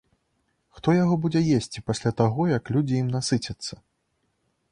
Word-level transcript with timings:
Хто 0.77 0.95
яго 1.03 1.17
будзе 1.25 1.41
есці 1.57 1.83
пасля 1.89 2.11
таго, 2.21 2.47
як 2.57 2.73
людзі 2.77 2.95
ім 3.03 3.11
насыцяцца? 3.17 3.73